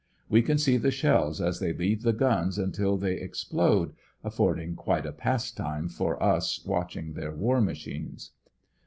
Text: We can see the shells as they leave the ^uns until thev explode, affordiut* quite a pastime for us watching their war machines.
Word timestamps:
We 0.29 0.41
can 0.41 0.57
see 0.57 0.77
the 0.77 0.89
shells 0.89 1.39
as 1.39 1.59
they 1.59 1.73
leave 1.73 2.01
the 2.01 2.11
^uns 2.11 2.57
until 2.57 2.97
thev 2.97 3.19
explode, 3.21 3.93
affordiut* 4.25 4.75
quite 4.75 5.05
a 5.05 5.11
pastime 5.13 5.89
for 5.89 6.17
us 6.23 6.65
watching 6.65 7.13
their 7.13 7.35
war 7.35 7.61
machines. 7.61 8.31